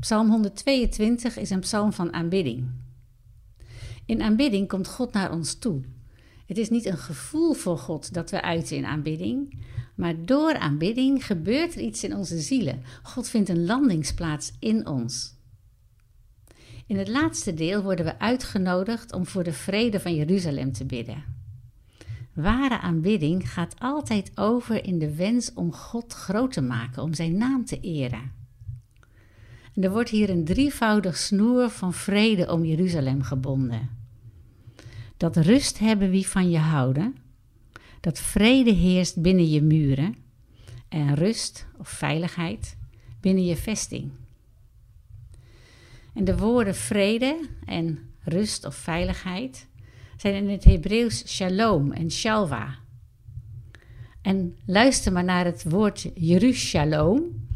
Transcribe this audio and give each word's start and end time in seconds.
Psalm 0.00 0.30
122 0.30 1.36
is 1.36 1.50
een 1.50 1.60
psalm 1.60 1.92
van 1.92 2.12
aanbidding. 2.12 2.70
In 4.06 4.22
aanbidding 4.22 4.68
komt 4.68 4.88
God 4.88 5.12
naar 5.12 5.32
ons 5.32 5.54
toe. 5.54 5.80
Het 6.46 6.58
is 6.58 6.68
niet 6.68 6.86
een 6.86 6.98
gevoel 6.98 7.52
voor 7.52 7.78
God 7.78 8.14
dat 8.14 8.30
we 8.30 8.42
uiten 8.42 8.76
in 8.76 8.86
aanbidding, 8.86 9.64
maar 9.94 10.24
door 10.24 10.58
aanbidding 10.58 11.26
gebeurt 11.26 11.74
er 11.74 11.80
iets 11.80 12.04
in 12.04 12.16
onze 12.16 12.38
zielen. 12.38 12.82
God 13.02 13.28
vindt 13.28 13.48
een 13.48 13.64
landingsplaats 13.64 14.52
in 14.58 14.86
ons. 14.86 15.34
In 16.86 16.98
het 16.98 17.08
laatste 17.08 17.54
deel 17.54 17.82
worden 17.82 18.04
we 18.04 18.18
uitgenodigd 18.18 19.12
om 19.12 19.26
voor 19.26 19.44
de 19.44 19.52
vrede 19.52 20.00
van 20.00 20.14
Jeruzalem 20.14 20.72
te 20.72 20.84
bidden. 20.84 21.24
Ware 22.34 22.80
aanbidding 22.80 23.52
gaat 23.52 23.74
altijd 23.78 24.30
over 24.34 24.84
in 24.84 24.98
de 24.98 25.14
wens 25.14 25.54
om 25.54 25.72
God 25.72 26.12
groot 26.12 26.52
te 26.52 26.62
maken, 26.62 27.02
om 27.02 27.14
zijn 27.14 27.36
naam 27.36 27.64
te 27.64 27.80
eren. 27.80 28.38
En 29.78 29.84
er 29.84 29.90
wordt 29.90 30.10
hier 30.10 30.30
een 30.30 30.44
drievoudig 30.44 31.16
snoer 31.16 31.70
van 31.70 31.92
vrede 31.92 32.52
om 32.52 32.64
Jeruzalem 32.64 33.22
gebonden. 33.22 33.90
Dat 35.16 35.36
rust 35.36 35.78
hebben 35.78 36.10
wie 36.10 36.26
van 36.26 36.50
je 36.50 36.58
houden, 36.58 37.16
dat 38.00 38.18
vrede 38.18 38.70
heerst 38.70 39.22
binnen 39.22 39.50
je 39.50 39.62
muren 39.62 40.14
en 40.88 41.14
rust 41.14 41.66
of 41.76 41.88
veiligheid 41.88 42.76
binnen 43.20 43.44
je 43.44 43.56
vesting. 43.56 44.10
En 46.14 46.24
de 46.24 46.36
woorden 46.36 46.74
vrede 46.74 47.48
en 47.64 47.98
rust 48.22 48.64
of 48.64 48.74
veiligheid 48.74 49.66
zijn 50.16 50.34
in 50.34 50.48
het 50.48 50.64
Hebreeuws 50.64 51.34
shalom 51.34 51.92
en 51.92 52.10
shalwa. 52.10 52.78
En 54.22 54.56
luister 54.66 55.12
maar 55.12 55.24
naar 55.24 55.44
het 55.44 55.70
woord 55.70 56.10
Jerushalom, 56.14 57.46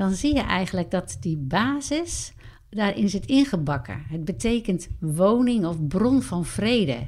dan 0.00 0.14
zie 0.14 0.34
je 0.34 0.40
eigenlijk 0.40 0.90
dat 0.90 1.16
die 1.20 1.36
basis 1.36 2.32
daarin 2.70 3.08
zit 3.08 3.26
ingebakken. 3.26 4.02
Het 4.08 4.24
betekent 4.24 4.88
woning 4.98 5.66
of 5.66 5.86
bron 5.86 6.22
van 6.22 6.44
vrede. 6.44 7.06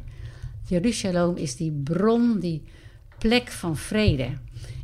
Jeruzalem 0.69 1.36
is 1.36 1.56
die 1.56 1.72
bron, 1.72 2.39
die 2.41 2.62
plek 3.19 3.50
van 3.50 3.77
vrede. 3.77 4.28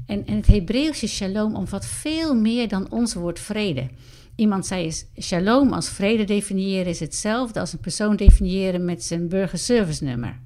En, 0.07 0.27
en 0.27 0.37
het 0.37 0.47
Hebreeuwse 0.47 1.09
shalom 1.09 1.55
omvat 1.55 1.87
veel 1.87 2.35
meer 2.35 2.69
dan 2.69 2.91
ons 2.91 3.15
woord 3.15 3.41
vrede. 3.41 3.89
Iemand 4.37 4.67
zei 4.67 4.87
is 4.87 5.07
shalom 5.21 5.73
als 5.73 5.89
vrede 5.89 6.25
definiëren 6.25 6.87
is 6.87 7.01
hetzelfde 7.01 7.61
als 7.61 7.73
een 7.73 7.81
persoon 7.81 8.17
definiëren 8.17 8.85
met 8.85 9.05
zijn 9.05 9.29
burgerservice 9.29 10.05
nummer. 10.05 10.41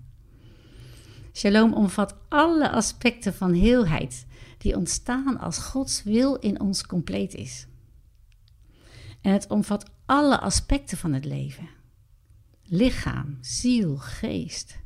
Shalom 1.33 1.75
omvat 1.75 2.17
alle 2.29 2.71
aspecten 2.71 3.35
van 3.35 3.53
heelheid 3.53 4.27
die 4.59 4.77
ontstaan 4.77 5.39
als 5.39 5.59
Gods 5.59 6.03
wil 6.03 6.35
in 6.35 6.61
ons 6.61 6.87
compleet 6.87 7.35
is. 7.35 7.67
En 9.21 9.33
het 9.33 9.47
omvat 9.51 9.91
alle 10.07 10.41
aspecten 10.41 10.99
van 10.99 11.13
het 11.13 11.25
leven: 11.25 11.69
lichaam, 12.65 13.39
ziel, 13.41 13.97
geest, 13.97 14.79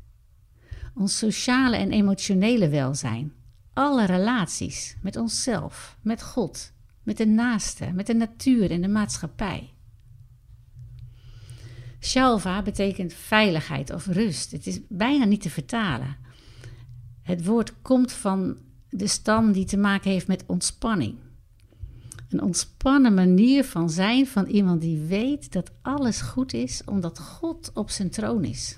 ons 0.95 1.17
sociale 1.17 1.75
en 1.75 1.91
emotionele 1.91 2.69
welzijn, 2.69 3.33
alle 3.73 4.05
relaties 4.05 4.97
met 5.01 5.15
onszelf, 5.15 5.97
met 6.01 6.23
God, 6.23 6.73
met 7.03 7.17
de 7.17 7.27
naaste, 7.27 7.91
met 7.93 8.07
de 8.07 8.15
natuur 8.15 8.71
en 8.71 8.81
de 8.81 8.87
maatschappij. 8.87 9.73
Shalva 11.99 12.61
betekent 12.61 13.13
veiligheid 13.13 13.93
of 13.93 14.05
rust. 14.05 14.51
Het 14.51 14.67
is 14.67 14.79
bijna 14.89 15.25
niet 15.25 15.41
te 15.41 15.49
vertalen. 15.49 16.17
Het 17.27 17.45
woord 17.45 17.73
komt 17.81 18.11
van 18.11 18.57
de 18.89 19.07
stam 19.07 19.51
die 19.51 19.65
te 19.65 19.77
maken 19.77 20.11
heeft 20.11 20.27
met 20.27 20.43
ontspanning. 20.45 21.15
Een 22.29 22.41
ontspannen 22.41 23.13
manier 23.13 23.63
van 23.63 23.89
zijn 23.89 24.27
van 24.27 24.45
iemand 24.45 24.81
die 24.81 24.99
weet 24.99 25.51
dat 25.51 25.71
alles 25.81 26.21
goed 26.21 26.53
is 26.53 26.81
omdat 26.85 27.19
God 27.19 27.71
op 27.73 27.89
zijn 27.89 28.09
troon 28.09 28.43
is. 28.43 28.77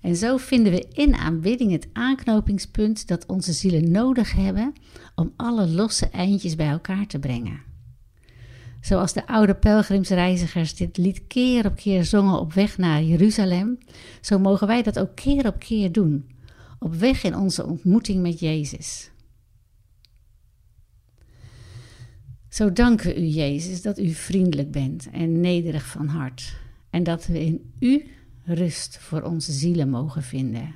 En 0.00 0.16
zo 0.16 0.36
vinden 0.36 0.72
we 0.72 0.88
in 0.92 1.14
aanbidding 1.14 1.72
het 1.72 1.88
aanknopingspunt 1.92 3.08
dat 3.08 3.26
onze 3.26 3.52
zielen 3.52 3.90
nodig 3.90 4.32
hebben 4.32 4.72
om 5.14 5.32
alle 5.36 5.68
losse 5.68 6.08
eindjes 6.08 6.56
bij 6.56 6.68
elkaar 6.68 7.06
te 7.06 7.18
brengen. 7.18 7.60
Zoals 8.80 9.12
de 9.12 9.26
oude 9.26 9.54
pelgrimsreizigers 9.54 10.74
dit 10.74 10.96
lied 10.96 11.26
keer 11.26 11.66
op 11.66 11.76
keer 11.76 12.04
zongen 12.04 12.40
op 12.40 12.52
weg 12.52 12.78
naar 12.78 13.02
Jeruzalem, 13.02 13.78
zo 14.20 14.38
mogen 14.38 14.66
wij 14.66 14.82
dat 14.82 14.98
ook 14.98 15.14
keer 15.14 15.46
op 15.46 15.58
keer 15.58 15.92
doen, 15.92 16.38
op 16.80 16.94
weg 16.94 17.22
in 17.22 17.36
onze 17.36 17.66
ontmoeting 17.66 18.22
met 18.22 18.40
Jezus. 18.40 19.10
Zo 22.48 22.72
danken 22.72 23.18
u, 23.18 23.24
Jezus, 23.24 23.82
dat 23.82 23.98
u 23.98 24.08
vriendelijk 24.08 24.70
bent 24.70 25.10
en 25.10 25.40
nederig 25.40 25.86
van 25.86 26.06
hart 26.06 26.56
en 26.90 27.02
dat 27.02 27.26
we 27.26 27.44
in 27.44 27.72
u 27.78 28.10
rust 28.44 28.98
voor 28.98 29.22
onze 29.22 29.52
zielen 29.52 29.90
mogen 29.90 30.22
vinden. 30.22 30.74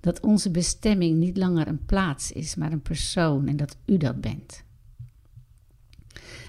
Dat 0.00 0.20
onze 0.20 0.50
bestemming 0.50 1.16
niet 1.16 1.36
langer 1.36 1.68
een 1.68 1.84
plaats 1.84 2.32
is, 2.32 2.54
maar 2.54 2.72
een 2.72 2.82
persoon 2.82 3.46
en 3.46 3.56
dat 3.56 3.76
u 3.84 3.96
dat 3.96 4.20
bent. 4.20 4.62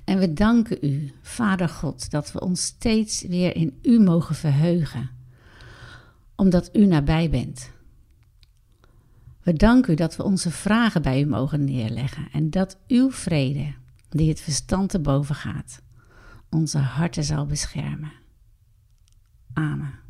En 0.03 0.19
we 0.19 0.33
danken 0.33 0.77
u, 0.81 1.11
Vader 1.21 1.69
God, 1.69 2.11
dat 2.11 2.31
we 2.31 2.39
ons 2.39 2.63
steeds 2.63 3.21
weer 3.21 3.55
in 3.55 3.79
u 3.81 3.99
mogen 3.99 4.35
verheugen, 4.35 5.09
omdat 6.35 6.69
u 6.75 6.85
nabij 6.85 7.29
bent. 7.29 7.71
We 9.43 9.53
danken 9.53 9.93
u 9.93 9.95
dat 9.95 10.15
we 10.15 10.23
onze 10.23 10.51
vragen 10.51 11.01
bij 11.01 11.21
u 11.21 11.25
mogen 11.25 11.63
neerleggen 11.63 12.27
en 12.31 12.49
dat 12.49 12.77
uw 12.87 13.11
vrede, 13.11 13.73
die 14.09 14.29
het 14.29 14.41
verstand 14.41 14.89
te 14.89 14.99
boven 14.99 15.35
gaat, 15.35 15.81
onze 16.49 16.77
harten 16.77 17.23
zal 17.23 17.45
beschermen. 17.45 18.11
Amen. 19.53 20.08